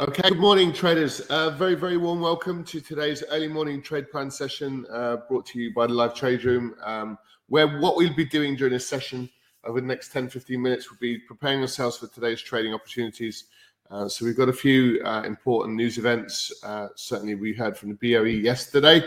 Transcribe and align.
Okay, 0.00 0.28
good 0.28 0.38
morning, 0.38 0.72
traders. 0.72 1.20
Uh, 1.22 1.50
very, 1.50 1.74
very 1.74 1.96
warm 1.96 2.20
welcome 2.20 2.62
to 2.64 2.80
today's 2.80 3.24
early 3.30 3.48
morning 3.48 3.82
trade 3.82 4.10
plan 4.10 4.30
session 4.30 4.86
uh, 4.92 5.16
brought 5.28 5.44
to 5.46 5.58
you 5.58 5.74
by 5.74 5.86
the 5.86 5.92
live 5.92 6.14
trade 6.14 6.44
room, 6.44 6.74
um, 6.84 7.18
where 7.48 7.78
what 7.80 7.96
we'll 7.96 8.14
be 8.14 8.24
doing 8.24 8.54
during 8.54 8.72
this 8.72 8.88
session 8.88 9.28
over 9.64 9.80
the 9.80 9.86
next 9.86 10.12
10 10.12 10.28
15 10.28 10.62
minutes 10.62 10.90
will 10.90 10.98
be 11.00 11.18
preparing 11.18 11.60
ourselves 11.60 11.98
for 11.98 12.06
today's 12.08 12.40
trading 12.40 12.72
opportunities. 12.72 13.44
Uh, 13.90 14.08
so, 14.08 14.24
we've 14.24 14.36
got 14.36 14.48
a 14.48 14.52
few 14.52 15.02
uh, 15.04 15.22
important 15.22 15.76
news 15.76 15.98
events. 15.98 16.52
Uh, 16.62 16.88
certainly, 16.94 17.34
we 17.34 17.52
heard 17.52 17.76
from 17.76 17.88
the 17.88 18.14
BOE 18.14 18.24
yesterday, 18.24 19.02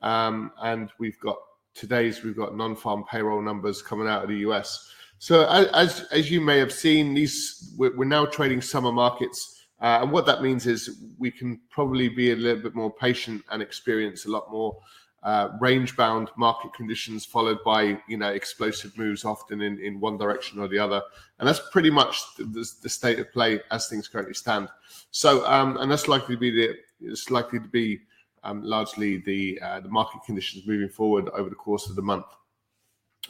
um, 0.00 0.52
and 0.62 0.90
we've 0.98 1.20
got 1.20 1.36
today's, 1.74 2.22
we've 2.22 2.36
got 2.36 2.56
non 2.56 2.74
farm 2.74 3.04
payroll 3.04 3.42
numbers 3.42 3.82
coming 3.82 4.08
out 4.08 4.22
of 4.22 4.28
the 4.28 4.38
US. 4.38 4.88
So, 5.18 5.46
as, 5.74 6.00
as 6.10 6.30
you 6.30 6.40
may 6.40 6.58
have 6.58 6.72
seen, 6.72 7.14
these 7.14 7.74
we're, 7.76 7.96
we're 7.96 8.04
now 8.04 8.26
trading 8.26 8.60
summer 8.60 8.90
markets. 8.90 9.61
Uh, 9.82 9.98
and 10.02 10.12
what 10.12 10.24
that 10.24 10.42
means 10.42 10.66
is 10.66 11.02
we 11.18 11.30
can 11.30 11.60
probably 11.68 12.08
be 12.08 12.30
a 12.30 12.36
little 12.36 12.62
bit 12.62 12.74
more 12.74 12.90
patient 12.90 13.42
and 13.50 13.60
experience 13.60 14.24
a 14.24 14.30
lot 14.30 14.50
more 14.50 14.78
uh, 15.24 15.50
range-bound 15.60 16.30
market 16.36 16.72
conditions, 16.72 17.24
followed 17.24 17.58
by 17.64 17.98
you 18.08 18.16
know 18.16 18.28
explosive 18.28 18.96
moves, 18.96 19.24
often 19.24 19.60
in, 19.60 19.78
in 19.80 20.00
one 20.00 20.16
direction 20.16 20.60
or 20.60 20.68
the 20.68 20.78
other. 20.78 21.02
And 21.38 21.48
that's 21.48 21.60
pretty 21.70 21.90
much 21.90 22.20
the, 22.36 22.68
the 22.82 22.88
state 22.88 23.18
of 23.18 23.32
play 23.32 23.60
as 23.70 23.88
things 23.88 24.08
currently 24.08 24.34
stand. 24.34 24.68
So, 25.10 25.46
um, 25.46 25.76
and 25.78 25.90
that's 25.90 26.08
likely 26.08 26.36
to 26.36 26.40
be 26.40 26.50
the 26.50 26.76
it's 27.00 27.30
likely 27.30 27.58
to 27.58 27.68
be 27.68 28.00
um, 28.44 28.62
largely 28.62 29.18
the 29.18 29.60
uh, 29.62 29.80
the 29.80 29.88
market 29.88 30.20
conditions 30.24 30.66
moving 30.66 30.88
forward 30.88 31.28
over 31.30 31.48
the 31.48 31.56
course 31.56 31.88
of 31.88 31.96
the 31.96 32.02
month. 32.02 32.26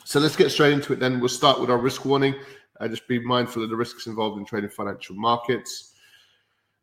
So 0.05 0.19
let's 0.21 0.37
get 0.37 0.51
straight 0.51 0.73
into 0.73 0.93
it. 0.93 0.99
Then 0.99 1.21
we'll 1.21 1.29
start 1.29 1.61
with 1.61 1.71
our 1.71 1.79
risk 1.79 2.05
warning. 2.05 2.35
Uh, 2.81 2.89
just 2.89 3.07
be 3.07 3.21
mindful 3.21 3.63
of 3.63 3.71
the 3.71 3.77
risks 3.77 4.07
involved 4.07 4.39
in 4.39 4.45
trading 4.45 4.71
financial 4.71 5.15
markets. 5.15 5.92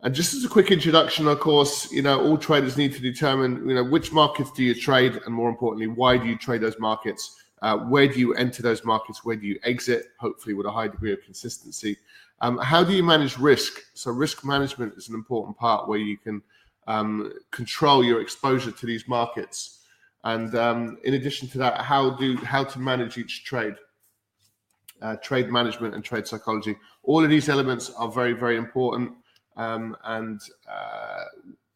And 0.02 0.16
just 0.16 0.34
as 0.34 0.46
a 0.46 0.50
quick 0.50 0.72
introduction, 0.72 1.28
of 1.28 1.40
course, 1.42 1.92
you 1.92 2.02
know, 2.02 2.22
all 2.22 2.38
traders 2.38 2.78
need 2.78 2.94
to 2.94 3.02
determine, 3.02 3.68
you 3.68 3.76
know, 3.76 3.84
which 3.84 4.14
markets 4.14 4.50
do 4.52 4.64
you 4.64 4.74
trade, 4.74 5.20
and 5.26 5.36
more 5.36 5.50
importantly, 5.50 5.88
why 5.88 6.18
do 6.18 6.26
you 6.26 6.38
trade 6.38 6.62
those 6.62 6.80
markets? 6.80 7.44
Uh, 7.62 7.78
where 7.78 8.08
do 8.08 8.18
you 8.18 8.34
enter 8.36 8.64
those 8.64 8.86
markets? 8.86 9.26
Where 9.26 9.36
do 9.36 9.46
you 9.46 9.60
exit? 9.64 10.06
Hopefully, 10.18 10.54
with 10.56 10.66
a 10.66 10.72
high 10.72 10.88
degree 10.88 11.12
of 11.12 11.22
consistency. 11.24 11.98
Um, 12.40 12.58
how 12.60 12.82
do 12.82 12.94
you 12.94 13.04
manage 13.04 13.38
risk? 13.38 13.82
So, 13.94 14.12
risk 14.12 14.46
management 14.46 14.94
is 14.96 15.10
an 15.10 15.16
important 15.16 15.58
part 15.58 15.90
where 15.90 16.00
you 16.00 16.18
can 16.18 16.42
um, 16.88 17.34
control 17.52 18.02
your 18.02 18.22
exposure 18.22 18.72
to 18.72 18.86
these 18.86 19.06
markets. 19.06 19.80
And 20.24 20.56
um, 20.56 20.98
in 21.04 21.16
addition 21.16 21.50
to 21.50 21.58
that, 21.58 21.82
how 21.82 22.12
do 22.12 22.38
how 22.38 22.64
to 22.64 22.80
manage 22.80 23.18
each 23.18 23.44
trade? 23.44 23.76
Uh, 25.02 25.16
trade 25.18 25.50
management 25.50 25.96
and 25.96 26.04
trade 26.04 26.28
psychology. 26.28 26.76
All 27.04 27.24
of 27.24 27.30
these 27.30 27.48
elements 27.48 27.90
are 27.92 28.12
very, 28.12 28.34
very 28.34 28.58
important. 28.58 29.14
Um, 29.60 29.98
and 30.06 30.40
uh, 30.72 31.26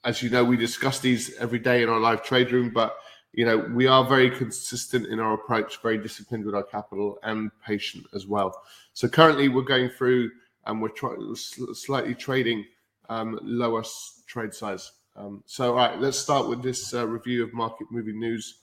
as 0.05 0.23
you 0.23 0.29
know, 0.29 0.43
we 0.43 0.55
discuss 0.55 0.99
these 0.99 1.35
every 1.35 1.59
day 1.59 1.83
in 1.83 1.89
our 1.89 1.99
live 1.99 2.23
trade 2.23 2.51
room, 2.53 2.71
but 2.73 2.95
you 3.33 3.45
know 3.45 3.57
we 3.57 3.87
are 3.87 4.05
very 4.05 4.31
consistent 4.31 5.07
in 5.07 5.19
our 5.19 5.33
approach, 5.33 5.81
very 5.81 5.97
disciplined 5.97 6.45
with 6.45 6.55
our 6.55 6.63
capital 6.63 7.19
and 7.23 7.51
patient 7.65 8.05
as 8.13 8.25
well. 8.25 8.55
So 8.93 9.09
currently, 9.09 9.49
we're 9.49 9.63
going 9.63 9.89
through 9.89 10.31
and 10.65 10.81
we're 10.81 10.89
trying 10.89 11.35
slightly 11.35 12.15
trading 12.15 12.65
um, 13.09 13.37
lower 13.43 13.83
trade 14.27 14.53
size. 14.53 14.93
Um, 15.17 15.43
so, 15.45 15.71
all 15.71 15.75
right, 15.75 15.99
let's 15.99 16.17
start 16.17 16.47
with 16.47 16.63
this 16.63 16.93
uh, 16.93 17.05
review 17.05 17.43
of 17.43 17.53
market 17.53 17.87
moving 17.91 18.17
news. 18.17 18.59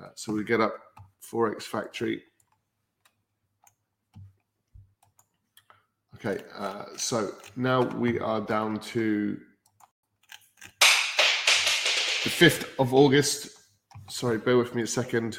Uh, 0.00 0.10
so 0.14 0.32
we 0.32 0.44
get 0.44 0.60
up 0.60 0.74
Forex 1.20 1.64
Factory. 1.64 2.22
Okay, 6.22 6.42
uh, 6.58 6.84
so 6.98 7.32
now 7.56 7.80
we 7.80 8.20
are 8.20 8.42
down 8.42 8.78
to 8.78 9.40
the 12.24 12.28
5th 12.28 12.68
of 12.78 12.92
August. 12.92 13.48
Sorry, 14.10 14.36
bear 14.36 14.58
with 14.58 14.74
me 14.74 14.82
a 14.82 14.86
second. 14.86 15.38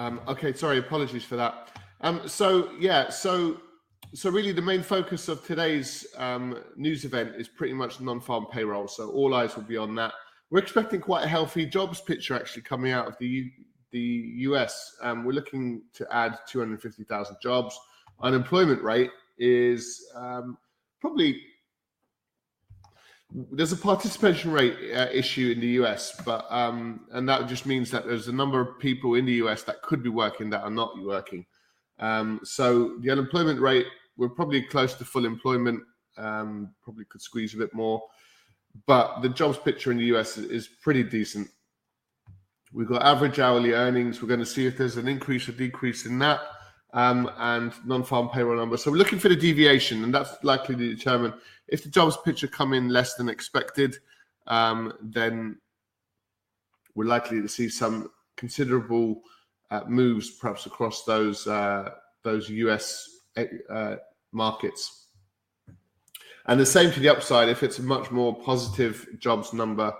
Um, 0.00 0.18
okay, 0.26 0.54
sorry, 0.54 0.78
apologies 0.78 1.24
for 1.24 1.36
that. 1.36 1.68
Um, 2.00 2.26
so 2.26 2.70
yeah, 2.80 3.10
so 3.10 3.60
so 4.14 4.30
really 4.30 4.50
the 4.50 4.62
main 4.62 4.82
focus 4.82 5.28
of 5.28 5.44
today's 5.44 6.06
um, 6.16 6.58
news 6.74 7.04
event 7.04 7.34
is 7.36 7.48
pretty 7.48 7.74
much 7.74 8.00
non-farm 8.00 8.46
payroll. 8.50 8.88
So 8.88 9.10
all 9.10 9.34
eyes 9.34 9.56
will 9.56 9.64
be 9.64 9.76
on 9.76 9.94
that. 9.96 10.14
We're 10.48 10.60
expecting 10.60 11.02
quite 11.02 11.26
a 11.26 11.28
healthy 11.28 11.66
jobs 11.66 12.00
picture 12.00 12.34
actually 12.34 12.62
coming 12.62 12.92
out 12.92 13.08
of 13.08 13.18
the 13.18 13.26
U- 13.26 13.50
the 13.90 13.98
US. 14.48 14.96
Um, 15.02 15.22
we're 15.22 15.32
looking 15.32 15.82
to 15.92 16.06
add 16.10 16.38
250,000 16.48 17.36
jobs. 17.42 17.78
Unemployment 18.22 18.82
rate 18.82 19.10
is 19.36 20.10
um, 20.16 20.56
probably 21.02 21.42
there's 23.32 23.72
a 23.72 23.76
participation 23.76 24.50
rate 24.50 24.76
uh, 24.94 25.06
issue 25.12 25.52
in 25.52 25.60
the 25.60 25.68
US, 25.82 26.20
but 26.24 26.50
um, 26.50 27.06
and 27.12 27.28
that 27.28 27.48
just 27.48 27.66
means 27.66 27.90
that 27.90 28.06
there's 28.06 28.28
a 28.28 28.32
number 28.32 28.60
of 28.60 28.78
people 28.78 29.14
in 29.14 29.24
the 29.24 29.34
US 29.34 29.62
that 29.64 29.82
could 29.82 30.02
be 30.02 30.08
working 30.08 30.50
that 30.50 30.62
are 30.62 30.70
not 30.70 31.00
working. 31.02 31.46
Um, 31.98 32.40
so 32.42 32.96
the 33.00 33.10
unemployment 33.10 33.60
rate, 33.60 33.86
we're 34.16 34.28
probably 34.28 34.62
close 34.62 34.94
to 34.94 35.04
full 35.04 35.24
employment. 35.24 35.82
Um, 36.16 36.74
probably 36.82 37.04
could 37.04 37.22
squeeze 37.22 37.54
a 37.54 37.58
bit 37.58 37.72
more, 37.72 38.02
but 38.86 39.20
the 39.20 39.28
jobs 39.28 39.58
picture 39.58 39.92
in 39.92 39.98
the 39.98 40.04
US 40.16 40.36
is, 40.36 40.50
is 40.50 40.68
pretty 40.82 41.04
decent. 41.04 41.48
We've 42.72 42.88
got 42.88 43.02
average 43.02 43.38
hourly 43.38 43.72
earnings. 43.72 44.20
We're 44.20 44.28
going 44.28 44.40
to 44.40 44.46
see 44.46 44.66
if 44.66 44.76
there's 44.76 44.96
an 44.96 45.08
increase 45.08 45.48
or 45.48 45.52
decrease 45.52 46.06
in 46.06 46.18
that 46.20 46.40
um, 46.92 47.30
and 47.38 47.72
non-farm 47.86 48.28
payroll 48.30 48.56
number. 48.56 48.76
So 48.76 48.90
we're 48.90 48.98
looking 48.98 49.18
for 49.18 49.28
the 49.28 49.36
deviation, 49.36 50.04
and 50.04 50.14
that's 50.14 50.42
likely 50.42 50.76
to 50.76 50.94
determine 50.94 51.34
if 51.68 51.82
the 51.82 51.88
jobs 51.90 52.16
picture 52.24 52.46
come 52.46 52.72
in 52.72 52.88
less 52.88 53.14
than 53.14 53.28
expected. 53.28 53.96
Um, 54.46 54.92
then 55.00 55.58
we're 56.94 57.04
likely 57.04 57.40
to 57.40 57.48
see 57.48 57.68
some 57.68 58.10
considerable 58.36 59.22
uh, 59.70 59.82
moves, 59.86 60.30
perhaps 60.30 60.66
across 60.66 61.04
those 61.04 61.46
uh, 61.46 61.90
those 62.22 62.48
US 62.50 63.08
uh, 63.36 63.96
markets. 64.32 65.06
And 66.46 66.58
the 66.58 66.66
same 66.66 66.90
to 66.92 67.00
the 67.00 67.08
upside. 67.08 67.48
If 67.48 67.62
it's 67.62 67.78
a 67.78 67.82
much 67.82 68.10
more 68.10 68.34
positive 68.34 69.06
jobs 69.18 69.52
number 69.52 69.94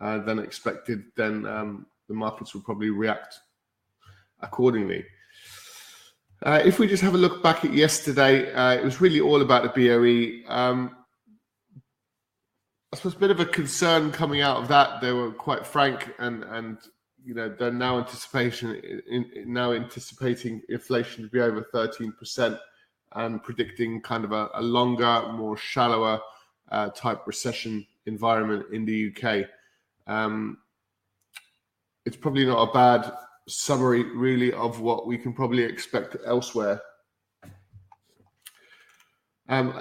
uh, 0.00 0.18
than 0.18 0.38
expected, 0.38 1.04
then 1.16 1.46
um, 1.46 1.86
the 2.08 2.14
markets 2.14 2.52
will 2.52 2.62
probably 2.62 2.90
react 2.90 3.38
accordingly. 4.40 5.04
Uh, 6.42 6.60
if 6.64 6.78
we 6.78 6.86
just 6.86 7.02
have 7.02 7.14
a 7.14 7.18
look 7.18 7.42
back 7.42 7.64
at 7.64 7.72
yesterday, 7.72 8.52
uh, 8.52 8.72
it 8.74 8.84
was 8.84 9.00
really 9.00 9.20
all 9.20 9.40
about 9.40 9.74
the 9.74 9.88
BOE. 9.88 10.52
Um, 10.52 10.96
I 12.92 12.96
suppose 12.96 13.14
a 13.14 13.18
bit 13.18 13.30
of 13.30 13.40
a 13.40 13.46
concern 13.46 14.12
coming 14.12 14.40
out 14.40 14.58
of 14.58 14.68
that. 14.68 15.00
They 15.00 15.12
were 15.12 15.32
quite 15.32 15.66
frank, 15.66 16.14
and 16.18 16.44
and 16.44 16.78
you 17.24 17.34
know 17.34 17.48
they're 17.48 17.72
now 17.72 17.98
anticipation 17.98 18.74
in, 19.08 19.24
in 19.34 19.52
now 19.52 19.72
anticipating 19.72 20.60
inflation 20.68 21.24
to 21.24 21.30
be 21.30 21.40
over 21.40 21.62
thirteen 21.72 22.12
percent, 22.12 22.56
and 23.12 23.42
predicting 23.42 24.00
kind 24.00 24.24
of 24.24 24.32
a, 24.32 24.48
a 24.54 24.62
longer, 24.62 25.32
more 25.32 25.56
shallower 25.56 26.20
uh, 26.70 26.90
type 26.90 27.26
recession 27.26 27.86
environment 28.06 28.66
in 28.72 28.84
the 28.84 29.12
UK. 29.12 29.46
Um, 30.06 30.58
it's 32.04 32.16
probably 32.16 32.44
not 32.44 32.68
a 32.68 32.72
bad 32.72 33.12
summary, 33.48 34.02
really, 34.02 34.52
of 34.52 34.80
what 34.80 35.06
we 35.06 35.18
can 35.18 35.32
probably 35.32 35.62
expect 35.62 36.16
elsewhere. 36.26 36.80
Um, 39.48 39.78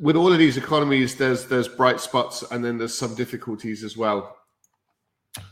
with 0.00 0.16
all 0.16 0.32
of 0.32 0.38
these 0.38 0.56
economies, 0.56 1.16
there's 1.16 1.46
there's 1.46 1.68
bright 1.68 2.00
spots 2.00 2.44
and 2.50 2.64
then 2.64 2.78
there's 2.78 2.96
some 2.96 3.14
difficulties 3.14 3.82
as 3.82 3.96
well. 3.96 4.36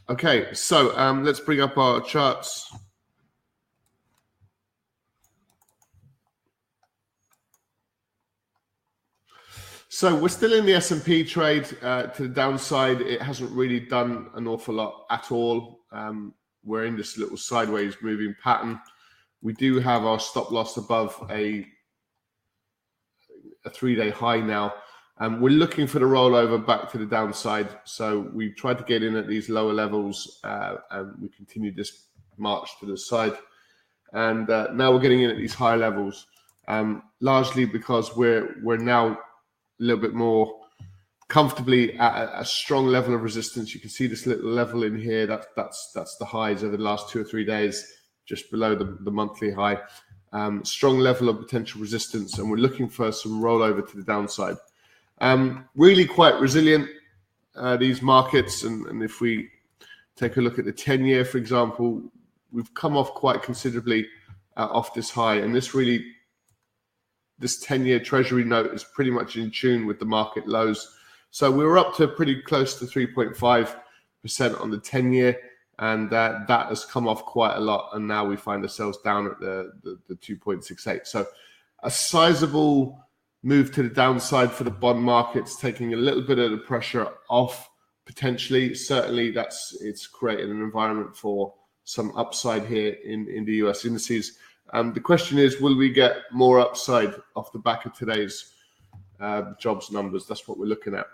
Okay, 0.08 0.52
so 0.52 0.96
um, 0.96 1.24
let's 1.24 1.40
bring 1.40 1.60
up 1.60 1.76
our 1.76 2.00
charts. 2.00 2.70
So 9.88 10.14
we're 10.14 10.28
still 10.28 10.52
in 10.52 10.66
the 10.66 10.74
S&P 10.74 11.24
trade 11.24 11.66
uh, 11.80 12.02
to 12.08 12.24
the 12.24 12.28
downside. 12.28 13.00
It 13.00 13.22
hasn't 13.22 13.50
really 13.50 13.80
done 13.80 14.28
an 14.34 14.46
awful 14.46 14.74
lot 14.74 15.06
at 15.10 15.32
all. 15.32 15.80
Um, 15.90 16.34
we're 16.66 16.84
in 16.84 16.96
this 16.96 17.16
little 17.16 17.36
sideways 17.36 17.94
moving 18.02 18.34
pattern. 18.42 18.80
We 19.40 19.52
do 19.52 19.78
have 19.78 20.04
our 20.04 20.18
stop 20.18 20.50
loss 20.50 20.76
above 20.76 21.16
a 21.30 21.66
a 23.64 23.70
three-day 23.70 24.10
high 24.10 24.40
now. 24.40 24.74
Um, 25.18 25.40
we're 25.40 25.50
looking 25.50 25.86
for 25.86 25.98
the 25.98 26.04
rollover 26.04 26.64
back 26.64 26.90
to 26.92 26.98
the 26.98 27.06
downside. 27.06 27.68
So 27.84 28.30
we 28.32 28.52
tried 28.52 28.78
to 28.78 28.84
get 28.84 29.02
in 29.02 29.16
at 29.16 29.26
these 29.26 29.48
lower 29.48 29.72
levels, 29.72 30.40
uh, 30.44 30.76
and 30.90 31.14
we 31.20 31.28
continue 31.30 31.74
this 31.74 32.08
march 32.36 32.68
to 32.80 32.86
the 32.86 32.96
side. 32.96 33.32
And 34.12 34.48
uh, 34.50 34.68
now 34.72 34.92
we're 34.92 35.00
getting 35.00 35.22
in 35.22 35.30
at 35.30 35.36
these 35.36 35.54
higher 35.54 35.76
levels, 35.76 36.26
um, 36.68 37.02
largely 37.20 37.64
because 37.64 38.16
we're 38.16 38.56
we're 38.62 38.76
now 38.76 39.12
a 39.12 39.18
little 39.78 40.00
bit 40.00 40.14
more 40.14 40.60
comfortably 41.28 41.98
at 41.98 42.40
a, 42.40 42.44
strong 42.44 42.86
level 42.86 43.14
of 43.14 43.22
resistance. 43.22 43.74
You 43.74 43.80
can 43.80 43.90
see 43.90 44.06
this 44.06 44.26
little 44.26 44.50
level 44.50 44.84
in 44.84 44.98
here. 44.98 45.26
That's 45.26 45.46
that's 45.56 45.90
that's 45.94 46.16
the 46.16 46.24
highs 46.24 46.62
over 46.62 46.76
the 46.76 46.82
last 46.82 47.08
two 47.10 47.20
or 47.20 47.24
three 47.24 47.44
days, 47.44 47.84
just 48.24 48.50
below 48.50 48.74
the, 48.74 48.96
the 49.00 49.10
monthly 49.10 49.50
high. 49.50 49.78
Um, 50.32 50.64
strong 50.64 50.98
level 50.98 51.28
of 51.28 51.38
potential 51.38 51.80
resistance, 51.80 52.38
and 52.38 52.50
we're 52.50 52.56
looking 52.56 52.88
for 52.88 53.10
some 53.12 53.40
rollover 53.40 53.88
to 53.88 53.96
the 53.96 54.02
downside. 54.02 54.56
Um, 55.18 55.66
really 55.74 56.04
quite 56.04 56.38
resilient 56.40 56.88
uh, 57.56 57.76
these 57.76 58.02
markets, 58.02 58.64
and, 58.64 58.86
and 58.86 59.02
if 59.02 59.20
we 59.20 59.48
take 60.14 60.36
a 60.36 60.40
look 60.40 60.58
at 60.58 60.64
the 60.64 60.72
10 60.72 61.04
year, 61.04 61.24
for 61.24 61.38
example, 61.38 62.02
we've 62.52 62.72
come 62.74 62.96
off 62.96 63.14
quite 63.14 63.42
considerably 63.42 64.06
uh, 64.56 64.66
off 64.66 64.94
this 64.94 65.10
high, 65.10 65.36
and 65.36 65.54
this 65.54 65.74
really 65.74 66.04
this 67.38 67.60
10 67.60 67.84
year 67.84 68.00
treasury 68.00 68.44
note 68.44 68.72
is 68.72 68.84
pretty 68.84 69.10
much 69.10 69.36
in 69.36 69.50
tune 69.50 69.86
with 69.86 69.98
the 69.98 70.06
market 70.06 70.46
lows 70.48 70.95
so 71.36 71.50
we 71.50 71.66
were 71.66 71.76
up 71.76 71.94
to 71.96 72.08
pretty 72.08 72.40
close 72.40 72.78
to 72.78 72.86
3.5% 72.86 74.58
on 74.58 74.70
the 74.70 74.78
10 74.78 75.12
year, 75.12 75.38
and 75.78 76.10
uh, 76.10 76.38
that 76.48 76.68
has 76.68 76.86
come 76.86 77.06
off 77.06 77.26
quite 77.26 77.56
a 77.56 77.60
lot. 77.60 77.90
And 77.92 78.08
now 78.08 78.24
we 78.24 78.36
find 78.38 78.62
ourselves 78.62 78.96
down 79.04 79.26
at 79.26 79.38
the, 79.38 79.70
the, 79.82 79.98
the 80.08 80.14
2.68. 80.14 81.06
So 81.06 81.26
a 81.82 81.90
sizable 81.90 83.04
move 83.42 83.70
to 83.72 83.82
the 83.82 83.90
downside 83.90 84.50
for 84.50 84.64
the 84.64 84.70
bond 84.70 85.02
markets, 85.02 85.60
taking 85.60 85.92
a 85.92 85.98
little 85.98 86.22
bit 86.22 86.38
of 86.38 86.52
the 86.52 86.56
pressure 86.56 87.06
off 87.28 87.68
potentially. 88.06 88.74
Certainly, 88.74 89.32
that's 89.32 89.76
it's 89.82 90.06
created 90.06 90.48
an 90.48 90.62
environment 90.62 91.14
for 91.14 91.52
some 91.84 92.16
upside 92.16 92.64
here 92.64 92.96
in, 93.04 93.28
in 93.28 93.44
the 93.44 93.56
US 93.56 93.84
indices. 93.84 94.38
Um, 94.72 94.94
the 94.94 95.00
question 95.00 95.36
is, 95.36 95.60
will 95.60 95.76
we 95.76 95.90
get 95.90 96.16
more 96.32 96.60
upside 96.60 97.12
off 97.34 97.52
the 97.52 97.58
back 97.58 97.84
of 97.84 97.92
today's 97.92 98.54
uh, 99.20 99.52
jobs 99.60 99.90
numbers? 99.90 100.24
That's 100.24 100.48
what 100.48 100.58
we're 100.58 100.64
looking 100.64 100.94
at. 100.94 101.04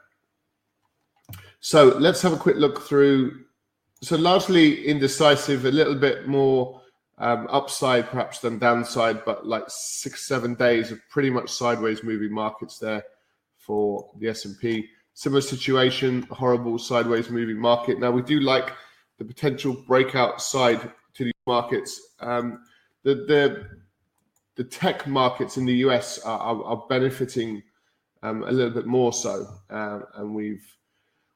So 1.64 1.97
let's 2.00 2.21
have 2.23 2.33
a 2.33 2.37
quick 2.37 2.57
look 2.57 2.83
through. 2.83 3.45
So 4.02 4.16
largely 4.16 4.85
indecisive, 4.85 5.64
a 5.64 5.71
little 5.71 5.95
bit 5.95 6.26
more 6.26 6.81
um, 7.19 7.47
upside 7.50 8.09
perhaps 8.09 8.40
than 8.40 8.59
downside, 8.59 9.25
but 9.25 9.47
like 9.47 9.62
six, 9.69 10.26
seven 10.26 10.57
days 10.57 10.90
of 10.90 10.99
pretty 11.09 11.31
much 11.31 11.49
sideways 11.52 12.02
moving 12.02 12.33
markets 12.33 12.81
there 12.81 13.04
for 13.59 14.11
the 14.19 14.28
S&P. 14.28 14.88
Similar 15.14 15.40
situation, 15.40 16.23
horrible 16.33 16.81
sideways 16.81 17.31
moving 17.31 17.61
market. 17.61 18.00
Now 18.00 18.11
we 18.11 18.23
do 18.23 18.40
like 18.40 18.73
the 19.19 19.25
potential 19.25 19.85
breakout 19.87 20.42
side 20.42 20.90
to 21.14 21.25
these 21.25 21.33
markets. 21.47 22.14
Um, 22.19 22.64
the 23.04 23.14
the 23.14 23.69
the 24.57 24.64
tech 24.64 25.07
markets 25.07 25.59
in 25.59 25.64
the 25.64 25.75
US 25.87 26.19
are, 26.21 26.38
are, 26.38 26.64
are 26.64 26.85
benefiting 26.88 27.62
um, 28.25 28.42
a 28.42 28.50
little 28.50 28.73
bit 28.73 28.87
more 28.87 29.12
so, 29.12 29.47
uh, 29.71 30.00
and 30.16 30.35
we've 30.35 30.66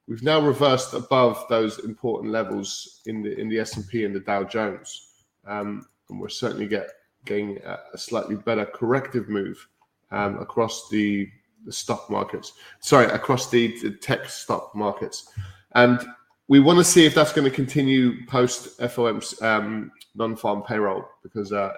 We've 0.09 0.23
now 0.23 0.41
reversed 0.41 0.95
above 0.95 1.45
those 1.49 1.81
important 1.81 2.33
levels 2.33 3.01
in 3.07 3.23
the 3.23 3.39
in 3.39 3.49
the 3.49 3.59
S 3.59 3.77
and 3.77 3.87
P 3.89 4.05
and 4.05 4.15
the 4.15 4.21
Dow 4.21 4.45
Jones, 4.45 5.09
um, 5.47 5.87
and 6.09 6.21
we're 6.21 6.29
certainly 6.29 6.69
get, 6.69 6.89
getting 7.25 7.59
a, 7.59 7.99
slightly 7.99 8.37
better 8.37 8.65
corrective 8.65 9.29
move 9.29 9.67
um, 10.13 10.39
across 10.39 10.89
the, 10.91 11.29
the 11.65 11.73
stock 11.73 12.09
markets. 12.09 12.53
Sorry, 12.79 13.07
across 13.07 13.51
the, 13.51 13.77
the 13.83 13.91
tech 13.91 14.29
stock 14.29 14.73
markets, 14.77 15.33
and 15.73 16.07
we 16.47 16.61
want 16.61 16.79
to 16.79 16.85
see 16.85 17.05
if 17.05 17.15
that's 17.15 17.33
going 17.33 17.49
to 17.49 17.55
continue 17.55 18.25
post 18.27 18.79
FOM's 18.79 19.41
um, 19.43 19.91
non-farm 20.15 20.63
payroll 20.63 21.05
because 21.25 21.53
uh, 21.53 21.73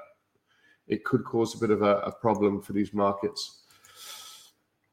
it 0.86 1.02
could 1.04 1.24
cause 1.24 1.54
a 1.54 1.58
bit 1.58 1.70
of 1.70 1.80
a, 1.80 1.96
a 2.00 2.12
problem 2.12 2.60
for 2.60 2.74
these 2.74 2.92
markets. 2.92 3.62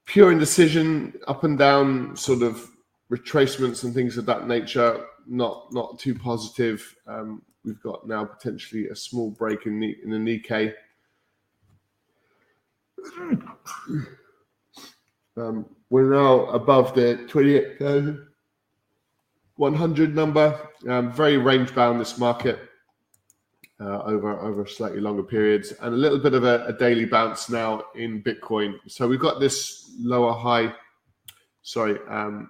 Pure 0.06 0.32
indecision, 0.32 1.20
up 1.28 1.44
and 1.44 1.58
down, 1.58 2.16
sort 2.16 2.42
of 2.42 2.70
retracements 3.12 3.84
and 3.84 3.94
things 3.94 4.18
of 4.18 4.26
that 4.26 4.48
nature 4.48 5.06
not 5.28 5.74
not 5.74 6.00
too 6.00 6.16
positive. 6.16 6.96
Um, 7.08 7.42
we've 7.64 7.82
got 7.82 8.08
now 8.08 8.26
potentially 8.26 8.88
a 8.88 8.96
small 8.96 9.32
break 9.32 9.66
in 9.66 9.80
the 9.80 9.98
in 10.04 10.12
the 10.12 10.18
Nikkei. 10.18 10.74
Um, 15.38 15.66
we're 15.90 16.14
now 16.14 16.46
above 16.46 16.96
the 16.96 17.18
28,100 17.28 20.16
number. 20.16 20.58
Um, 20.88 21.12
very 21.12 21.36
range 21.36 21.76
bound 21.76 22.00
this 22.00 22.18
market 22.18 22.58
uh, 23.82 24.02
over 24.04 24.40
over 24.40 24.66
slightly 24.66 25.02
longer 25.02 25.24
periods, 25.24 25.74
and 25.82 25.94
a 25.94 25.98
little 25.98 26.20
bit 26.20 26.36
of 26.36 26.46
a, 26.46 26.64
a 26.68 26.74
daily 26.74 27.04
bounce 27.04 27.50
now 27.50 27.84
in 27.96 28.24
Bitcoin. 28.24 28.76
So 28.88 29.10
we've 29.10 29.20
got 29.20 29.42
this 29.42 29.92
lower 30.00 30.32
high. 30.32 30.74
Sorry, 31.64 32.00
um, 32.10 32.50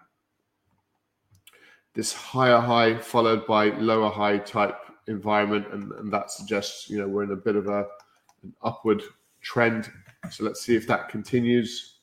this 1.96 2.14
higher 2.14 2.60
high 2.60 2.98
followed 2.98 3.48
by 3.48 3.70
lower 3.78 4.10
high 4.10 4.38
type 4.38 4.78
environment, 5.08 5.66
and, 5.72 5.92
and 5.94 6.12
that 6.12 6.30
suggests 6.30 6.90
you 6.90 7.00
know 7.00 7.08
we're 7.08 7.24
in 7.24 7.32
a 7.32 7.36
bit 7.36 7.56
of 7.56 7.68
a 7.68 7.88
an 8.44 8.54
upward 8.62 9.02
trend. 9.42 9.90
So 10.30 10.44
let's 10.44 10.62
see 10.62 10.76
if 10.76 10.88
that 10.88 11.10
continues. 11.10 12.00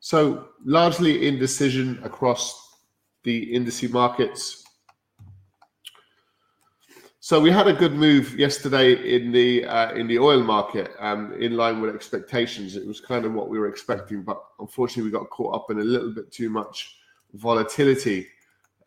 So 0.00 0.48
largely 0.64 1.26
indecision 1.26 2.00
across 2.02 2.76
the 3.22 3.52
indice 3.54 3.90
markets. 3.90 4.64
So 7.20 7.40
we 7.40 7.50
had 7.50 7.66
a 7.66 7.72
good 7.72 7.92
move 7.92 8.38
yesterday 8.38 9.16
in 9.16 9.32
the 9.32 9.64
uh, 9.64 9.92
in 9.92 10.06
the 10.06 10.18
oil 10.18 10.42
market, 10.42 10.92
um, 10.98 11.32
in 11.40 11.56
line 11.56 11.80
with 11.80 11.94
expectations. 11.94 12.76
It 12.76 12.86
was 12.86 13.00
kind 13.00 13.24
of 13.24 13.32
what 13.34 13.48
we 13.48 13.58
were 13.58 13.68
expecting, 13.68 14.22
but 14.22 14.42
unfortunately 14.58 15.04
we 15.04 15.10
got 15.10 15.30
caught 15.30 15.54
up 15.54 15.70
in 15.70 15.78
a 15.78 15.84
little 15.84 16.12
bit 16.12 16.30
too 16.32 16.50
much 16.50 16.98
volatility 17.34 18.28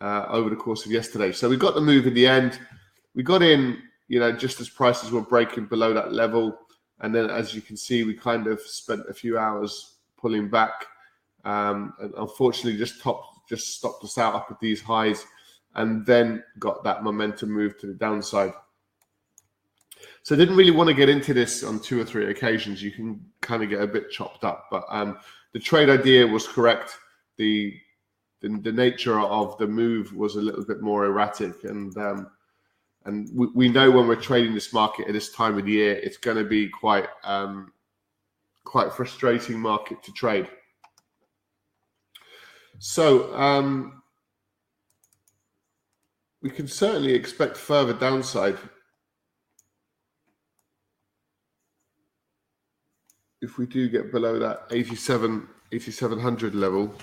uh, 0.01 0.25
over 0.29 0.49
the 0.49 0.55
course 0.55 0.85
of 0.85 0.91
yesterday. 0.91 1.31
So 1.31 1.49
we 1.49 1.57
got 1.57 1.75
the 1.75 1.81
move 1.81 2.07
in 2.07 2.13
the 2.13 2.27
end. 2.27 2.59
We 3.15 3.23
got 3.23 3.41
in, 3.41 3.81
you 4.07 4.19
know, 4.19 4.31
just 4.31 4.59
as 4.59 4.69
prices 4.69 5.11
were 5.11 5.21
breaking 5.21 5.65
below 5.65 5.93
that 5.93 6.13
level. 6.13 6.57
And 7.01 7.13
then, 7.13 7.29
as 7.29 7.53
you 7.53 7.61
can 7.61 7.77
see, 7.77 8.03
we 8.03 8.13
kind 8.13 8.47
of 8.47 8.61
spent 8.61 9.03
a 9.09 9.13
few 9.13 9.37
hours 9.37 9.95
pulling 10.17 10.49
back. 10.49 10.85
Um, 11.45 11.93
and 11.99 12.13
unfortunately, 12.17 12.77
just 12.77 13.01
top, 13.01 13.23
just 13.47 13.77
stopped 13.77 14.03
us 14.03 14.17
out 14.17 14.35
up 14.35 14.47
at 14.51 14.59
these 14.59 14.81
highs, 14.81 15.25
and 15.75 16.05
then 16.05 16.43
got 16.59 16.83
that 16.83 17.03
momentum 17.03 17.51
move 17.51 17.77
to 17.79 17.87
the 17.87 17.93
downside. 17.93 18.51
So 20.23 20.35
I 20.35 20.37
didn't 20.37 20.57
really 20.57 20.71
want 20.71 20.89
to 20.89 20.93
get 20.93 21.09
into 21.09 21.33
this 21.33 21.63
on 21.63 21.79
two 21.79 21.99
or 21.99 22.05
three 22.05 22.29
occasions. 22.29 22.83
You 22.83 22.91
can 22.91 23.25
kind 23.41 23.63
of 23.63 23.69
get 23.69 23.81
a 23.81 23.87
bit 23.87 24.11
chopped 24.11 24.43
up, 24.43 24.67
but 24.69 24.83
um, 24.89 25.17
the 25.53 25.59
trade 25.59 25.89
idea 25.89 26.27
was 26.27 26.47
correct. 26.47 26.97
The 27.37 27.73
the, 28.41 28.49
the 28.61 28.71
nature 28.71 29.19
of 29.19 29.57
the 29.57 29.67
move 29.67 30.13
was 30.13 30.35
a 30.35 30.41
little 30.41 30.65
bit 30.65 30.81
more 30.81 31.05
erratic. 31.05 31.63
And 31.63 31.95
um, 31.97 32.31
and 33.05 33.29
we, 33.33 33.47
we 33.53 33.69
know 33.69 33.89
when 33.89 34.07
we're 34.07 34.15
trading 34.15 34.53
this 34.53 34.73
market 34.73 35.07
at 35.07 35.13
this 35.13 35.31
time 35.31 35.57
of 35.57 35.65
the 35.65 35.71
year 35.71 35.93
it's 35.93 36.17
going 36.17 36.37
to 36.37 36.43
be 36.43 36.67
quite 36.67 37.07
um, 37.23 37.71
quite 38.63 38.93
frustrating 38.93 39.59
market 39.59 40.03
to 40.03 40.11
trade. 40.11 40.47
So 42.77 43.35
um, 43.35 44.03
we 46.41 46.49
can 46.49 46.67
certainly 46.67 47.13
expect 47.13 47.57
further 47.57 47.93
downside 47.93 48.57
if 53.41 53.57
we 53.57 53.65
do 53.65 53.89
get 53.89 54.11
below 54.11 54.39
that 54.39 54.67
87 54.71 55.47
8700 55.71 56.55
level 56.55 56.93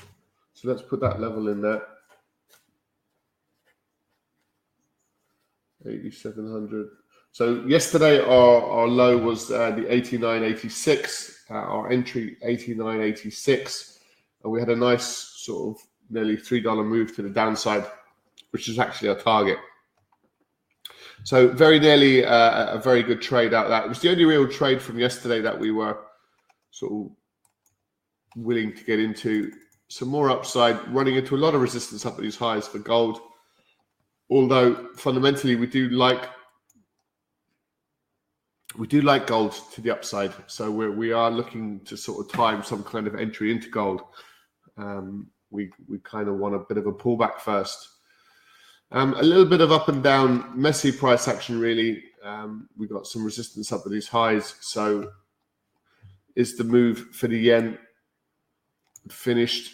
so 0.56 0.68
let's 0.68 0.80
put 0.80 1.00
that 1.00 1.20
level 1.20 1.48
in 1.48 1.60
there. 1.60 1.82
8700. 5.86 6.88
So 7.30 7.62
yesterday 7.66 8.20
our, 8.20 8.62
our 8.62 8.88
low 8.88 9.18
was 9.18 9.50
uh, 9.50 9.72
the 9.72 9.82
89.86, 9.82 11.50
uh, 11.50 11.54
our 11.54 11.92
entry 11.92 12.38
89.86, 12.42 13.98
and 14.42 14.50
we 14.50 14.58
had 14.58 14.70
a 14.70 14.76
nice 14.76 15.04
sort 15.04 15.76
of 15.76 15.82
nearly 16.08 16.38
three 16.38 16.62
dollar 16.62 16.84
move 16.84 17.14
to 17.16 17.22
the 17.22 17.28
downside, 17.28 17.84
which 18.52 18.70
is 18.70 18.78
actually 18.78 19.10
our 19.10 19.18
target. 19.18 19.58
So 21.24 21.48
very 21.48 21.78
nearly 21.78 22.24
uh, 22.24 22.76
a 22.76 22.78
very 22.78 23.02
good 23.02 23.20
trade 23.20 23.52
out 23.52 23.68
that. 23.68 23.84
It 23.84 23.88
was 23.90 24.00
the 24.00 24.10
only 24.10 24.24
real 24.24 24.48
trade 24.48 24.80
from 24.80 24.98
yesterday 24.98 25.42
that 25.42 25.60
we 25.60 25.70
were 25.70 25.98
sort 26.70 26.92
of 26.92 28.42
willing 28.42 28.72
to 28.72 28.84
get 28.84 29.00
into. 29.00 29.52
Some 29.88 30.08
more 30.08 30.30
upside, 30.30 30.86
running 30.88 31.16
into 31.16 31.36
a 31.36 31.38
lot 31.38 31.54
of 31.54 31.60
resistance 31.60 32.04
up 32.04 32.14
at 32.14 32.20
these 32.20 32.36
highs 32.36 32.66
for 32.66 32.78
gold. 32.78 33.20
Although 34.30 34.88
fundamentally 34.94 35.54
we 35.54 35.66
do 35.66 35.88
like 35.90 36.28
we 38.76 38.86
do 38.86 39.00
like 39.00 39.26
gold 39.26 39.54
to 39.72 39.80
the 39.80 39.90
upside, 39.90 40.32
so 40.48 40.70
we're, 40.70 40.90
we 40.90 41.12
are 41.12 41.30
looking 41.30 41.80
to 41.84 41.96
sort 41.96 42.26
of 42.26 42.32
time 42.32 42.62
some 42.62 42.82
kind 42.82 43.06
of 43.06 43.14
entry 43.14 43.50
into 43.50 43.70
gold. 43.70 44.02
Um, 44.76 45.28
we 45.50 45.70
we 45.88 45.98
kind 46.00 46.28
of 46.28 46.36
want 46.36 46.56
a 46.56 46.58
bit 46.58 46.76
of 46.76 46.86
a 46.86 46.92
pullback 46.92 47.38
first 47.38 47.88
um, 48.92 49.14
a 49.14 49.22
little 49.22 49.44
bit 49.44 49.60
of 49.60 49.72
up 49.72 49.88
and 49.88 50.02
down, 50.02 50.52
messy 50.54 50.92
price 50.92 51.26
action, 51.26 51.58
really. 51.58 52.04
Um, 52.22 52.68
we 52.76 52.86
got 52.86 53.06
some 53.06 53.24
resistance 53.24 53.72
up 53.72 53.82
at 53.84 53.90
these 53.90 54.08
highs. 54.08 54.54
So, 54.60 55.10
is 56.36 56.56
the 56.56 56.64
move 56.64 57.08
for 57.12 57.28
the 57.28 57.38
yen 57.38 57.78
finished? 59.10 59.72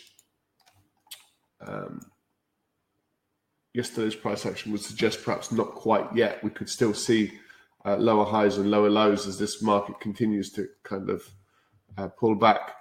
Um, 1.66 2.00
yesterday's 3.74 4.14
price 4.14 4.46
action 4.46 4.72
would 4.72 4.82
suggest 4.82 5.24
perhaps 5.24 5.52
not 5.52 5.74
quite 5.74 6.14
yet. 6.14 6.42
We 6.42 6.50
could 6.50 6.68
still 6.68 6.94
see 6.94 7.32
uh, 7.84 7.96
lower 7.96 8.24
highs 8.24 8.58
and 8.58 8.70
lower 8.70 8.90
lows 8.90 9.26
as 9.26 9.38
this 9.38 9.62
market 9.62 9.98
continues 10.00 10.52
to 10.52 10.68
kind 10.82 11.10
of 11.10 11.28
uh, 11.98 12.08
pull 12.08 12.34
back. 12.34 12.74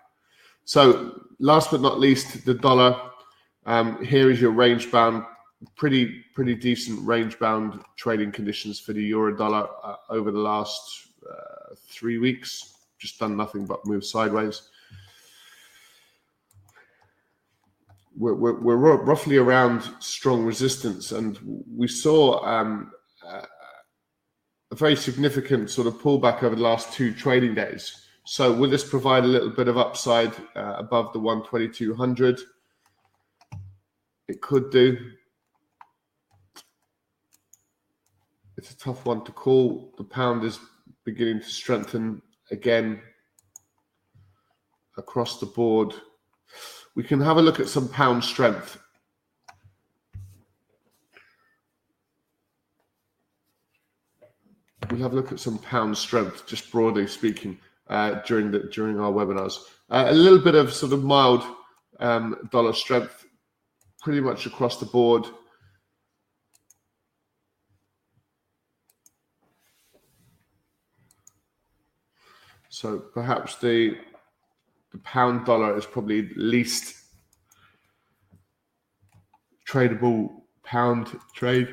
So, 0.65 1.21
last 1.39 1.71
but 1.71 1.81
not 1.81 1.99
least, 1.99 2.45
the 2.45 2.53
dollar. 2.53 2.99
Um, 3.65 4.03
here 4.03 4.31
is 4.31 4.41
your 4.41 4.51
range 4.51 4.91
bound 4.91 5.23
pretty 5.75 6.23
pretty 6.33 6.55
decent 6.55 7.05
range 7.05 7.37
bound 7.37 7.79
trading 7.95 8.31
conditions 8.31 8.79
for 8.79 8.93
the 8.93 9.03
euro 9.03 9.35
dollar 9.35 9.67
uh, 9.83 9.95
over 10.09 10.31
the 10.31 10.39
last 10.39 11.07
uh, 11.29 11.75
three 11.89 12.17
weeks. 12.17 12.73
Just 12.97 13.19
done 13.19 13.37
nothing 13.37 13.65
but 13.65 13.85
move 13.85 14.05
sideways. 14.05 14.69
We're, 18.21 18.35
we're, 18.35 18.61
we're 18.61 19.03
roughly 19.03 19.37
around 19.37 19.81
strong 19.97 20.45
resistance, 20.45 21.11
and 21.11 21.39
we 21.75 21.87
saw 21.87 22.45
um, 22.45 22.91
a 23.25 24.75
very 24.75 24.95
significant 24.95 25.71
sort 25.71 25.87
of 25.87 25.95
pullback 25.95 26.43
over 26.43 26.55
the 26.55 26.61
last 26.61 26.93
two 26.93 27.15
trading 27.15 27.55
days. 27.55 28.05
So, 28.27 28.53
will 28.53 28.69
this 28.69 28.87
provide 28.87 29.23
a 29.23 29.27
little 29.27 29.49
bit 29.49 29.67
of 29.67 29.79
upside 29.79 30.33
uh, 30.55 30.75
above 30.77 31.13
the 31.13 31.19
12200? 31.19 32.39
It 34.27 34.39
could 34.39 34.69
do. 34.69 34.99
it's 38.55 38.69
a 38.69 38.77
tough 38.77 39.03
one 39.07 39.23
to 39.23 39.31
call. 39.31 39.95
The 39.97 40.03
pound 40.03 40.43
is 40.43 40.59
beginning 41.05 41.39
to 41.39 41.49
strengthen 41.49 42.21
again 42.51 43.01
across 44.95 45.39
the 45.39 45.47
board. 45.47 45.95
We 46.95 47.03
can 47.03 47.21
have 47.21 47.37
a 47.37 47.41
look 47.41 47.59
at 47.59 47.69
some 47.69 47.87
pound 47.87 48.23
strength. 48.23 48.77
We'll 54.89 55.01
have 55.01 55.13
a 55.13 55.15
look 55.15 55.31
at 55.31 55.39
some 55.39 55.57
pound 55.59 55.97
strength, 55.97 56.45
just 56.45 56.69
broadly 56.69 57.07
speaking, 57.07 57.57
uh, 57.87 58.15
during 58.25 58.51
the 58.51 58.59
during 58.59 58.99
our 58.99 59.11
webinars. 59.11 59.59
Uh, 59.89 60.07
a 60.09 60.13
little 60.13 60.39
bit 60.39 60.55
of 60.55 60.73
sort 60.73 60.91
of 60.91 61.03
mild 61.03 61.43
um, 62.01 62.49
dollar 62.51 62.73
strength, 62.73 63.25
pretty 64.01 64.19
much 64.19 64.45
across 64.45 64.77
the 64.77 64.85
board. 64.85 65.25
So 72.67 72.99
perhaps 72.99 73.55
the 73.57 73.97
the 74.91 74.97
pound 74.99 75.45
dollar 75.45 75.77
is 75.77 75.85
probably 75.85 76.21
the 76.21 76.33
least 76.35 76.95
tradable 79.67 80.29
pound 80.63 81.17
trade. 81.33 81.69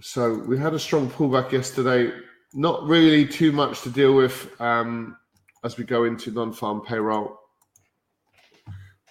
So 0.00 0.38
we 0.46 0.58
had 0.58 0.74
a 0.74 0.78
strong 0.78 1.10
pullback 1.10 1.52
yesterday. 1.52 2.12
Not 2.54 2.82
really 2.84 3.26
too 3.26 3.52
much 3.52 3.82
to 3.82 3.90
deal 3.90 4.14
with 4.14 4.58
um, 4.60 5.16
as 5.64 5.76
we 5.76 5.84
go 5.84 6.04
into 6.04 6.30
non-farm 6.30 6.80
payroll. 6.80 7.38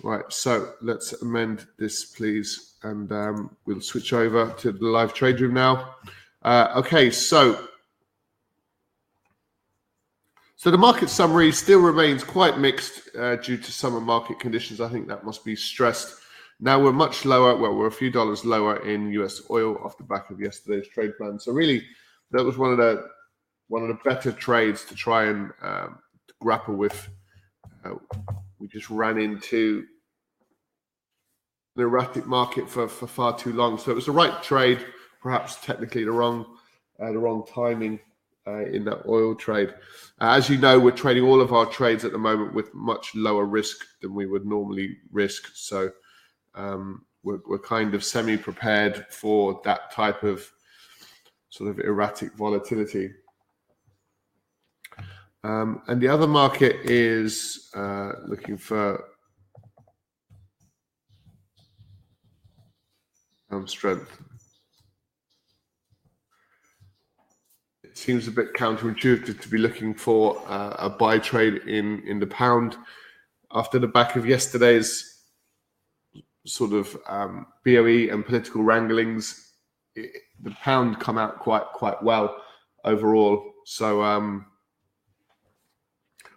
Right, 0.03 0.23
so 0.29 0.73
let's 0.81 1.13
amend 1.21 1.65
this, 1.77 2.05
please, 2.05 2.75
and 2.83 3.11
um, 3.11 3.57
we'll 3.65 3.81
switch 3.81 4.13
over 4.13 4.53
to 4.59 4.71
the 4.71 4.85
live 4.85 5.13
trade 5.13 5.39
room 5.39 5.55
now. 5.55 5.95
Uh, 6.47 6.71
okay, 6.77 7.11
so 7.11 7.67
so 10.55 10.71
the 10.71 10.77
market 10.77 11.09
summary 11.09 11.51
still 11.51 11.81
remains 11.81 12.23
quite 12.23 12.57
mixed 12.57 13.13
uh, 13.19 13.35
due 13.35 13.57
to 13.57 13.69
summer 13.69 13.99
market 13.99 14.39
conditions. 14.39 14.79
I 14.79 14.87
think 14.87 15.09
that 15.09 15.25
must 15.25 15.43
be 15.43 15.57
stressed. 15.57 16.15
Now 16.61 16.81
we're 16.81 16.93
much 16.93 17.25
lower. 17.25 17.57
Well, 17.57 17.75
we're 17.75 17.87
a 17.87 17.91
few 17.91 18.09
dollars 18.09 18.45
lower 18.45 18.77
in 18.87 19.11
U.S. 19.11 19.41
oil 19.49 19.77
off 19.83 19.97
the 19.97 20.05
back 20.05 20.29
of 20.29 20.39
yesterday's 20.39 20.87
trade 20.87 21.17
plan. 21.17 21.37
So 21.37 21.51
really, 21.51 21.85
that 22.31 22.45
was 22.45 22.57
one 22.57 22.71
of 22.71 22.77
the 22.77 23.09
one 23.67 23.81
of 23.81 23.89
the 23.89 23.99
better 24.09 24.31
trades 24.31 24.85
to 24.85 24.95
try 24.95 25.25
and 25.25 25.51
um, 25.61 25.99
grapple 26.39 26.75
with. 26.75 27.09
Uh, 27.83 27.95
we 28.59 28.69
just 28.69 28.89
ran 28.89 29.17
into 29.17 29.83
an 31.75 31.83
erratic 31.83 32.25
market 32.25 32.69
for, 32.69 32.87
for 32.87 33.05
far 33.05 33.37
too 33.37 33.51
long. 33.51 33.77
So 33.77 33.91
it 33.91 33.95
was 33.95 34.05
the 34.05 34.13
right 34.13 34.41
trade, 34.41 34.85
perhaps 35.21 35.57
technically 35.63 36.03
the 36.03 36.11
wrong 36.11 36.45
uh, 36.99 37.11
the 37.11 37.19
wrong 37.19 37.45
timing 37.53 37.99
uh, 38.47 38.65
in 38.65 38.85
that 38.85 39.05
oil 39.07 39.35
trade. 39.35 39.69
Uh, 40.21 40.31
as 40.31 40.49
you 40.49 40.57
know, 40.57 40.79
we're 40.79 40.91
trading 40.91 41.23
all 41.23 41.41
of 41.41 41.53
our 41.53 41.65
trades 41.65 42.05
at 42.05 42.11
the 42.11 42.17
moment 42.17 42.53
with 42.53 42.73
much 42.73 43.13
lower 43.13 43.45
risk 43.45 43.85
than 44.01 44.15
we 44.15 44.25
would 44.25 44.45
normally 44.45 44.97
risk. 45.11 45.49
So 45.53 45.91
um, 46.55 47.05
we're, 47.23 47.39
we're 47.45 47.59
kind 47.59 47.93
of 47.93 48.03
semi 48.03 48.37
prepared 48.37 49.05
for 49.09 49.61
that 49.65 49.91
type 49.91 50.23
of 50.23 50.49
sort 51.49 51.69
of 51.69 51.79
erratic 51.79 52.33
volatility. 52.33 53.11
Um, 55.43 55.81
and 55.87 56.01
the 56.01 56.07
other 56.07 56.27
market 56.27 56.77
is 56.83 57.69
uh, 57.75 58.13
looking 58.25 58.57
for 58.57 59.03
um, 63.51 63.67
strength. 63.67 64.21
Seems 67.97 68.27
a 68.27 68.31
bit 68.31 68.53
counterintuitive 68.53 69.41
to 69.41 69.49
be 69.49 69.57
looking 69.57 69.93
for 69.93 70.41
uh, 70.47 70.75
a 70.77 70.89
buy 70.89 71.17
trade 71.17 71.55
in 71.67 72.01
in 72.07 72.19
the 72.19 72.27
pound 72.27 72.77
after 73.51 73.79
the 73.79 73.87
back 73.87 74.15
of 74.15 74.25
yesterday's 74.25 75.23
sort 76.45 76.73
of 76.73 76.97
um, 77.07 77.47
BOE 77.65 78.07
and 78.11 78.25
political 78.25 78.63
wranglings. 78.63 79.53
It, 79.95 80.11
the 80.41 80.51
pound 80.51 80.99
come 80.99 81.17
out 81.17 81.39
quite 81.39 81.65
quite 81.73 82.01
well 82.03 82.35
overall. 82.83 83.51
So 83.65 84.03
um, 84.03 84.45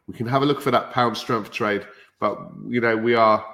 we 0.07 0.15
can 0.15 0.27
have 0.27 0.43
a 0.43 0.47
look 0.47 0.61
for 0.61 0.71
that 0.71 0.93
pound 0.93 1.17
strength 1.17 1.51
trade, 1.51 1.87
but 2.19 2.39
you 2.67 2.81
know 2.81 2.97
we 2.97 3.15
are 3.15 3.45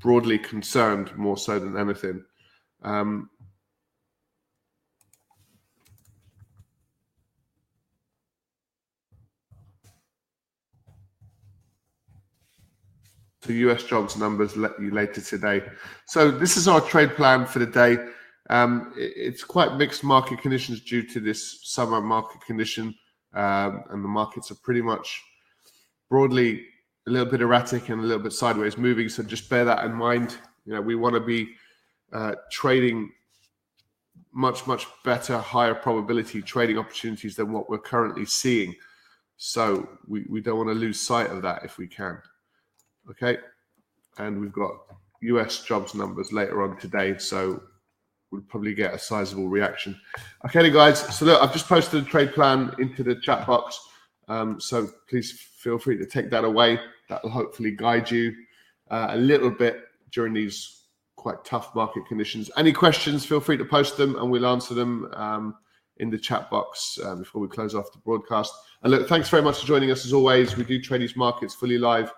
broadly 0.00 0.38
concerned 0.38 1.16
more 1.16 1.38
so 1.38 1.58
than 1.58 1.76
anything. 1.76 2.22
Um, 2.82 3.30
the 13.46 13.54
US 13.68 13.84
jobs 13.84 14.16
numbers 14.16 14.56
later 14.56 15.20
today. 15.20 15.62
So 16.06 16.30
this 16.30 16.56
is 16.56 16.68
our 16.68 16.80
trade 16.80 17.14
plan 17.16 17.46
for 17.46 17.58
the 17.58 17.66
day. 17.66 17.98
Um, 18.48 18.92
it's 18.96 19.42
quite 19.42 19.76
mixed 19.76 20.04
market 20.04 20.40
conditions 20.40 20.80
due 20.80 21.02
to 21.02 21.20
this 21.20 21.60
summer 21.64 22.00
market 22.00 22.40
condition, 22.42 22.94
um, 23.34 23.82
and 23.90 24.04
the 24.04 24.08
markets 24.08 24.50
are 24.50 24.56
pretty 24.56 24.82
much 24.82 25.22
broadly 26.08 26.64
a 27.06 27.10
little 27.10 27.30
bit 27.30 27.40
erratic 27.40 27.88
and 27.88 28.00
a 28.00 28.04
little 28.04 28.22
bit 28.22 28.32
sideways 28.32 28.78
moving. 28.78 29.08
So 29.08 29.22
just 29.22 29.48
bear 29.48 29.64
that 29.64 29.84
in 29.84 29.92
mind. 29.92 30.36
You 30.64 30.74
know, 30.74 30.80
we 30.80 30.94
want 30.94 31.14
to 31.14 31.20
be 31.20 31.54
uh, 32.12 32.34
trading 32.50 33.10
much 34.32 34.66
much 34.66 34.86
better, 35.04 35.38
higher 35.38 35.74
probability 35.74 36.42
trading 36.42 36.78
opportunities 36.78 37.36
than 37.36 37.52
what 37.52 37.70
we're 37.70 37.78
currently 37.78 38.26
seeing. 38.26 38.74
So 39.38 39.88
we, 40.06 40.24
we 40.28 40.40
don't 40.40 40.56
want 40.56 40.68
to 40.70 40.74
lose 40.74 41.00
sight 41.00 41.30
of 41.30 41.42
that 41.42 41.64
if 41.64 41.78
we 41.78 41.86
can. 41.86 42.20
Okay, 43.10 43.38
and 44.18 44.40
we've 44.40 44.52
got 44.52 44.72
US 45.22 45.62
jobs 45.62 45.94
numbers 45.94 46.32
later 46.32 46.62
on 46.62 46.76
today, 46.78 47.16
so 47.18 47.62
we'll 48.30 48.42
probably 48.42 48.74
get 48.74 48.94
a 48.94 48.98
sizable 48.98 49.48
reaction. 49.48 49.98
Okay, 50.44 50.70
guys. 50.70 51.00
So 51.16 51.24
look, 51.26 51.40
I've 51.40 51.52
just 51.52 51.68
posted 51.68 52.02
a 52.02 52.06
trade 52.06 52.32
plan 52.32 52.74
into 52.78 53.02
the 53.02 53.16
chat 53.16 53.46
box. 53.46 53.78
Um, 54.28 54.60
so 54.60 54.88
please 55.08 55.32
feel 55.58 55.78
free 55.78 55.96
to 55.98 56.06
take 56.06 56.30
that 56.30 56.44
away. 56.44 56.80
That 57.08 57.22
will 57.22 57.30
hopefully 57.30 57.70
guide 57.70 58.10
you 58.10 58.34
uh, 58.90 59.08
a 59.10 59.16
little 59.16 59.50
bit 59.50 59.84
during 60.12 60.32
these 60.32 60.84
quite 61.16 61.44
tough 61.44 61.74
market 61.74 62.06
conditions. 62.06 62.50
Any 62.56 62.72
questions, 62.72 63.24
feel 63.24 63.40
free 63.40 63.56
to 63.56 63.64
post 63.64 63.96
them 63.96 64.16
and 64.16 64.30
we'll 64.30 64.46
answer 64.46 64.74
them 64.74 65.08
um, 65.14 65.54
in 65.98 66.10
the 66.10 66.18
chat 66.18 66.50
box 66.50 66.98
um, 67.04 67.20
before 67.20 67.40
we 67.40 67.48
close 67.48 67.74
off 67.74 67.92
the 67.92 67.98
broadcast. 67.98 68.52
And 68.82 68.92
look, 68.92 69.08
thanks 69.08 69.28
very 69.28 69.42
much 69.42 69.60
for 69.60 69.66
joining 69.66 69.90
us 69.90 70.04
as 70.04 70.12
always. 70.12 70.56
We 70.56 70.64
do 70.64 70.80
trade 70.80 71.00
these 71.00 71.16
markets 71.16 71.54
fully 71.54 71.78
live 71.78 72.12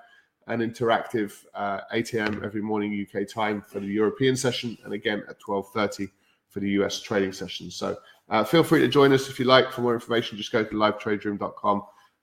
and 0.48 0.62
interactive 0.62 1.44
uh, 1.54 1.80
8 1.92 2.14
a.m. 2.14 2.42
every 2.44 2.62
morning 2.62 3.06
UK 3.06 3.28
time 3.28 3.62
for 3.62 3.80
the 3.80 3.86
European 3.86 4.36
session 4.36 4.76
and 4.84 4.92
again 4.92 5.22
at 5.28 5.40
12.30 5.40 6.10
for 6.48 6.60
the 6.60 6.70
US 6.70 7.00
trading 7.00 7.32
session. 7.32 7.70
So 7.70 7.96
uh, 8.30 8.44
feel 8.44 8.62
free 8.62 8.80
to 8.80 8.88
join 8.88 9.12
us 9.12 9.28
if 9.28 9.38
you 9.38 9.44
like. 9.44 9.70
For 9.70 9.82
more 9.82 9.94
information, 9.94 10.36
just 10.38 10.52
go 10.52 10.64
to 10.64 10.70
livetraderoom.com 10.70 11.82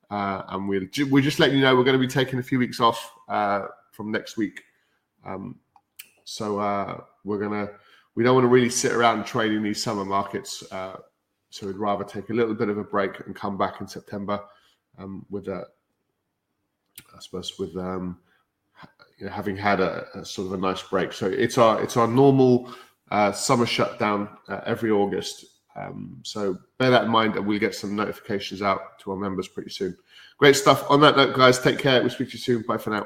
uh, 0.10 0.42
and 0.50 0.68
we'll, 0.68 0.88
we'll 1.10 1.24
just 1.24 1.40
let 1.40 1.52
you 1.52 1.62
know 1.62 1.76
we're 1.76 1.84
going 1.84 2.00
to 2.00 2.08
be 2.08 2.12
taking 2.12 2.40
a 2.40 2.44
few 2.44 2.60
weeks 2.60 2.80
off 2.80 3.14
uh, 3.30 3.68
from 3.92 4.12
next 4.12 4.38
week. 4.38 4.64
Um, 5.24 5.60
so 6.24 6.60
uh, 6.60 7.02
we're 7.24 7.40
gonna 7.40 7.70
we 8.16 8.24
don't 8.24 8.36
want 8.36 8.46
to 8.46 8.50
really 8.50 8.70
sit 8.70 8.92
around 8.92 9.26
trading 9.26 9.62
these 9.62 9.82
summer 9.82 10.06
markets. 10.06 10.64
Uh, 10.72 10.98
so 11.50 11.68
we'd 11.68 11.78
rather 11.78 12.04
take 12.04 12.30
a 12.30 12.34
little 12.34 12.56
bit 12.56 12.70
of 12.70 12.78
a 12.78 12.84
break 12.84 13.26
and 13.26 13.36
come 13.36 13.58
back 13.58 13.82
in 13.82 13.88
September 13.88 14.42
um, 14.98 15.26
with 15.30 15.48
a, 15.48 15.66
I 17.16 17.20
suppose 17.20 17.58
with 17.58 17.76
um, 17.78 18.20
you 19.18 19.26
know, 19.26 19.32
having 19.32 19.56
had 19.56 19.80
a, 19.80 20.06
a, 20.14 20.26
sort 20.26 20.48
of 20.48 20.54
a 20.54 20.58
nice 20.58 20.82
break. 20.82 21.14
So 21.14 21.28
it's 21.28 21.58
our 21.58 21.82
it's 21.82 21.98
our 21.98 22.08
normal 22.08 22.74
uh, 23.12 23.32
summer 23.32 23.66
shutdown 23.66 24.30
uh, 24.48 24.62
every 24.66 24.92
August. 24.92 25.46
Um, 25.76 26.20
so 26.24 26.58
bear 26.78 26.90
that 26.90 27.06
in 27.06 27.10
mind, 27.10 27.36
and 27.36 27.46
we'll 27.46 27.60
get 27.60 27.76
some 27.76 27.96
notifications 27.96 28.62
out 28.62 29.00
to 29.00 29.12
our 29.12 29.18
members 29.18 29.48
pretty 29.48 29.70
soon. 29.70 29.98
Great 30.38 30.56
stuff. 30.56 30.90
On 30.90 31.02
that 31.02 31.18
note, 31.18 31.36
guys, 31.36 31.60
take 31.60 31.80
care. 31.80 32.02
We'll 32.02 32.10
speak 32.10 32.30
to 32.30 32.34
you 32.34 32.40
soon. 32.40 32.62
Bye 32.62 32.78
for 32.78 32.92
now. 32.92 33.06